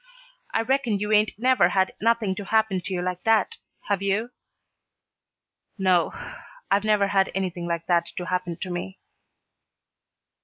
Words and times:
I 0.51 0.63
reckon 0.63 0.97
you 0.97 1.11
'ain't 1.11 1.37
never 1.37 1.69
had 1.69 1.91
nothing 2.01 2.33
to 2.37 2.45
happen 2.45 2.81
to 2.85 2.91
you 2.91 3.03
like 3.03 3.21
that, 3.23 3.57
have 3.87 4.01
you?" 4.01 4.31
"No, 5.77 6.11
I've 6.71 6.83
never 6.83 7.09
had 7.09 7.29
anything 7.35 7.67
like 7.67 7.85
that 7.85 8.07
to 8.17 8.25
happen 8.25 8.57
to 8.61 8.71
me." 8.71 8.99